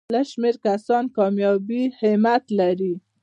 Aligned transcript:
د 0.07 0.11
لږ 0.15 0.25
شمېر 0.31 0.55
کسانو 0.67 1.13
کامیابي 1.17 1.81
اهمیت 1.93 2.43
لري. 2.59 2.93